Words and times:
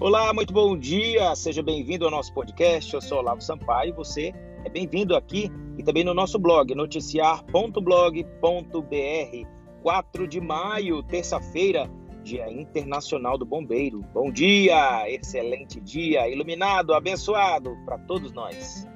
Olá, 0.00 0.32
muito 0.32 0.50
bom 0.50 0.78
dia, 0.78 1.36
seja 1.36 1.62
bem-vindo 1.62 2.06
ao 2.06 2.10
nosso 2.10 2.32
podcast. 2.32 2.94
Eu 2.94 3.02
sou 3.02 3.18
Olavo 3.18 3.42
Sampaio 3.42 3.90
e 3.90 3.92
você 3.92 4.32
é 4.64 4.70
bem-vindo 4.70 5.14
aqui 5.14 5.52
e 5.76 5.82
também 5.82 6.02
no 6.02 6.14
nosso 6.14 6.38
blog, 6.38 6.74
noticiar.blog.br. 6.74 9.46
4 9.82 10.26
de 10.26 10.40
maio, 10.40 11.02
terça-feira, 11.02 11.86
Dia 12.22 12.50
Internacional 12.50 13.36
do 13.36 13.44
Bombeiro. 13.44 14.00
Bom 14.14 14.32
dia, 14.32 15.04
excelente 15.06 15.78
dia, 15.78 16.26
iluminado, 16.30 16.94
abençoado 16.94 17.76
para 17.84 17.98
todos 17.98 18.32
nós. 18.32 18.88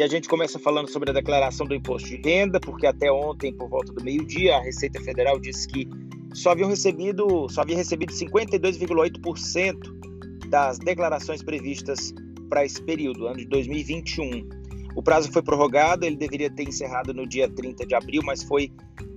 E 0.00 0.02
a 0.02 0.06
gente 0.06 0.30
começa 0.30 0.58
falando 0.58 0.88
sobre 0.88 1.10
a 1.10 1.12
declaração 1.12 1.66
do 1.66 1.74
imposto 1.74 2.08
de 2.08 2.16
renda, 2.16 2.58
porque 2.58 2.86
até 2.86 3.12
ontem, 3.12 3.52
por 3.52 3.68
volta 3.68 3.92
do 3.92 4.02
meio-dia, 4.02 4.56
a 4.56 4.62
Receita 4.62 4.98
Federal 4.98 5.38
disse 5.38 5.68
que 5.68 5.86
só 6.32 6.52
haviam 6.52 6.70
recebido, 6.70 7.46
só 7.50 7.60
havia 7.60 7.76
recebido 7.76 8.10
52,8% 8.10 10.48
das 10.48 10.78
declarações 10.78 11.42
previstas 11.42 12.14
para 12.48 12.64
esse 12.64 12.82
período, 12.82 13.26
ano 13.26 13.36
de 13.36 13.44
2021. 13.44 14.48
O 14.96 15.02
prazo 15.02 15.30
foi 15.30 15.42
prorrogado, 15.42 16.06
ele 16.06 16.16
deveria 16.16 16.48
ter 16.48 16.66
encerrado 16.66 17.12
no 17.12 17.28
dia 17.28 17.46
30 17.46 17.84
de 17.84 17.94
abril, 17.94 18.22
mas 18.24 18.42
foi 18.42 18.72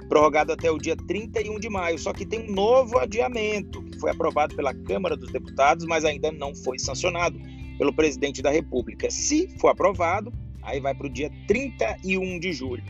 prorrogado 0.10 0.52
até 0.52 0.70
o 0.70 0.78
dia 0.78 0.98
31 0.98 1.62
de 1.62 1.70
maio. 1.70 1.98
Só 1.98 2.12
que 2.12 2.26
tem 2.26 2.42
um 2.42 2.52
novo 2.52 3.00
adiamento, 3.00 3.82
que 3.86 4.02
foi 4.02 4.12
aprovado 4.12 4.54
pela 4.54 4.74
Câmara 4.74 5.16
dos 5.16 5.32
Deputados, 5.32 5.86
mas 5.86 6.04
ainda 6.04 6.30
não 6.30 6.54
foi 6.54 6.78
sancionado 6.78 7.40
pelo 7.78 7.94
presidente 7.94 8.42
da 8.42 8.52
República. 8.52 9.10
Se 9.10 9.48
for 9.60 9.70
aprovado, 9.70 10.30
Aí 10.64 10.80
vai 10.80 10.96
para 10.96 11.08
o 11.08 11.10
dia 11.10 11.30
31 11.48 12.40
de 12.40 12.54
julho. 12.54 12.84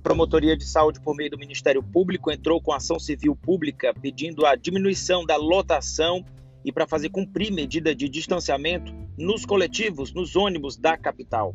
Promotoria 0.00 0.56
de 0.56 0.64
Saúde, 0.64 1.00
por 1.00 1.16
meio 1.16 1.30
do 1.30 1.36
Ministério 1.36 1.82
Público, 1.82 2.30
entrou 2.30 2.62
com 2.62 2.72
ação 2.72 3.00
civil 3.00 3.34
pública 3.34 3.92
pedindo 3.92 4.46
a 4.46 4.54
diminuição 4.54 5.26
da 5.26 5.34
lotação 5.34 6.24
e 6.64 6.70
para 6.70 6.86
fazer 6.86 7.08
cumprir 7.08 7.52
medida 7.52 7.92
de 7.92 8.08
distanciamento 8.08 8.94
nos 9.18 9.44
coletivos, 9.44 10.14
nos 10.14 10.36
ônibus 10.36 10.76
da 10.76 10.96
capital. 10.96 11.52